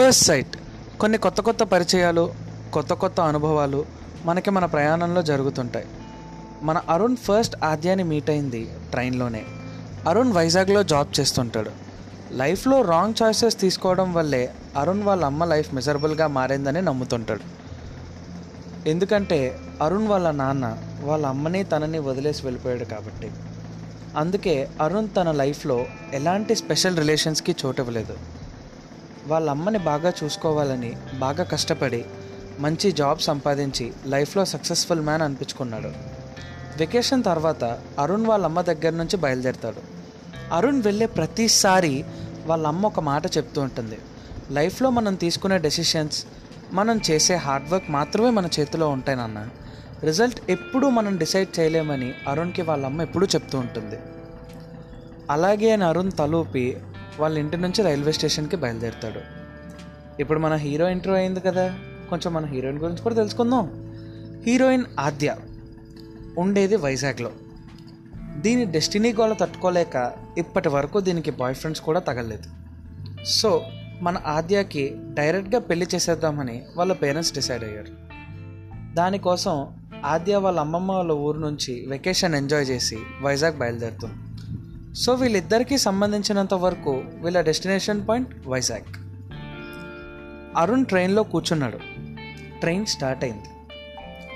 [0.00, 0.56] First sight
[1.00, 2.32] కొన్ని కొత్త కొత్త పరిచయాలు
[2.72, 3.84] కొత్త కొత్త అనుభవాలు
[4.24, 5.86] మనకి మన ప్రయాణంలో జరుగుతుంటాయి.
[6.62, 9.44] మన అరుణ్ ఫస్ట్ ఆద్యాన్ని మీట్ అయింది ట్రైన్లోనే.
[10.08, 11.70] అరుణ్ వైజాగ్లో జాబ్ చేస్తుంటాడు.
[12.32, 17.40] లైఫ్లో రాంగ్ చాయిసెస్ తీసుకోవడం వల్లే అరుణ్ వాళ్ళ అమ్మ లైఫ్ మిజరబుల్గా మారిందని నమ్ముతుంటాడు.
[18.88, 23.30] ఎందుకంటే అరుణ్ వాళ్ళ నాన్న వాళ్ళ అమ్మని తనని వదిలేసి వెళ్ళిపోయాడు కాబట్టి.
[24.16, 28.16] అందుకే అరుణ్ తన లైఫ్లో ఎలాంటి స్పెషల్ రిలేషన్స్కి చోటవ్వలేదు
[29.30, 32.04] వాళ్ళ అమ్మని బాగా చూసుకోవాలని బాగా కష్టపడి
[32.58, 35.92] మంచి జాబ్ సంపాదించి లైఫ్లో సక్సెస్ఫుల్ మ్యాన్ అనిపించుకున్నాడు.
[36.76, 37.64] వెకేషన్ తర్వాత
[37.98, 39.80] అరుణ్ వాళ్ళ అమ్మ దగ్గర నుంచి బయలుదేరుతాడు.
[40.54, 42.04] అరుణ్ వెళ్ళే ప్రతిసారి
[42.46, 43.98] వాళ్ళ అమ్మ ఒక మాట చెప్తూ ఉంటుంది.
[44.50, 46.24] లైఫ్లో మనం తీసుకునే డెసిషన్స్
[46.72, 49.48] మనం చేసే హార్డ్ వర్క్ మాత్రమే మన చేతిలో ఉంటాయి నాన్న.
[50.04, 53.98] రిజల్ట్ ఎప్పుడూ మనం డిసైడ్ చేయలేమని అరుణ్కి వాళ్ళ అమ్మ ఎప్పుడూ చెప్తూ ఉంటుంది.
[55.30, 56.76] అలాగే అని అరుణ్ తలూపి
[57.20, 59.20] వాళ్ళ ఇంటి నుంచి రైల్వే స్టేషన్కి బయలుదేరుతాడు.
[60.20, 61.78] ఇప్పుడు మన హీరో ఇంటర్వ్యూ అయింది కదా
[62.10, 63.66] కొంచెం మన హీరోయిన్ గురించి కూడా తెలుసుకుందాం.
[64.46, 65.36] హీరోయిన్ ఆద్య
[66.38, 67.32] ఉండేది వైజాగ్లో.
[68.36, 72.48] దీని డెస్టినీ గోళ తట్టుకోలేక ఇప్పటి వరకు దీనికి బాయ్ ఫ్రెండ్స్ కూడా తగలేదు.
[73.24, 73.62] సో
[74.02, 77.92] మన ఆద్యకి డైరెక్ట్గా పెళ్ళి చేసేద్దామని వాళ్ళ పేరెంట్స్ డిసైడ్ అయ్యారు.
[78.94, 79.68] దానికోసం
[80.04, 84.14] ఆద్య వాళ్ళ అమ్మమ్మ వాళ్ళ ఊరు నుంచి వెకేషన్ ఎంజాయ్ చేసి వైజాగ్ బయలుదేరుతుంది.
[84.94, 88.94] సో వీళ్ళిద్దరికీ సంబంధించినంత వరకు వీళ్ళ డెస్టినేషన్ పాయింట్ వైజాగ్.
[90.56, 91.78] అరుణ్ ట్రైన్లో కూర్చున్నాడు.
[92.60, 93.44] ట్రైన్ స్టార్ట్ అయింది.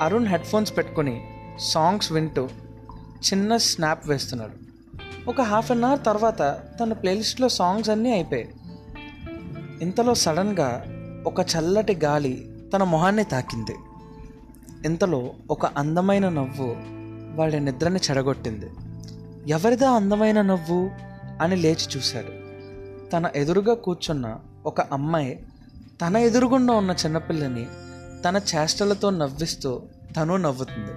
[0.01, 1.25] అరుణ్ హెడ్ ఫోన్స్ పెట్టుకొని
[1.59, 2.49] సాంగ్స్ వింటూ
[3.01, 4.53] చిన్న స్నాప్ వేస్తున్నాడు.
[5.31, 8.55] ఒక హాఫ్ అన్ అవర్ తర్వాత తన ప్లేలిస్ట్లో సాంగ్స్ అన్నీ అయిపోయాయి.
[9.83, 10.85] ఇంతలో సడన్గా
[11.27, 13.75] ఒక చల్లటి గాలి తన మొహాన్ని తాకింది.
[14.87, 16.77] ఇంతలో ఒక అందమైన నవ్వు
[17.41, 18.67] వాడి నిద్రని చెడగొట్టింది.
[19.48, 20.91] ఎవరిదా అందమైన నవ్వు
[21.41, 22.45] అని లేచి చూశాడు.
[23.11, 25.47] తన ఎదురుగా కూర్చున్న ఒక అమ్మాయి
[26.06, 27.67] తన ఎదురుగుండా ఉన్న చిన్నపిల్లని
[28.24, 29.83] తన చేష్టలతో నవ్విస్తూ
[30.17, 30.92] తను నవ్వుతుంది.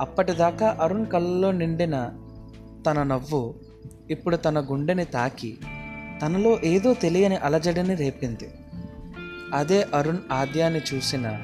[0.00, 2.12] అప్పటిదాకా అరుణ్ కళ్ళలో నిండిన
[2.86, 3.54] తన నవ్వు
[4.10, 5.58] ఇప్పుడు తన గుండెని తాకి
[6.22, 8.50] తనలో ఏదో తెలియని అలజడిని రేపింది.
[9.54, 11.38] అదే అరుణ్ ఆద్యాన్ని చూసిన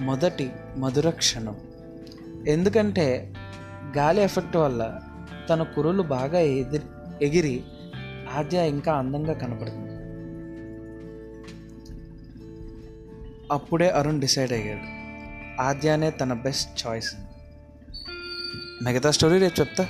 [0.00, 1.56] మొదటి మధుర క్షణం.
[2.48, 3.34] ఎందుకంటే
[3.96, 5.00] గాలి ఎఫెక్ట్ వల్ల
[5.50, 6.82] తన కురులు బాగా ఎదిరి
[7.22, 7.64] ఎగిరి
[8.34, 9.90] ఆద్య ఇంకా అందంగా కనపడుతుంది
[13.52, 15.00] అప్పుడే అరుణ్ డిసైడ్ అయ్యాడు.
[15.62, 17.14] ఆద్యానే తన బెస్ట్ చాయిస్.
[18.84, 19.88] మిగతా స్టోరీ రేపు చెప్తా.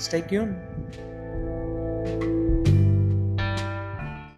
[0.00, 0.20] స్టై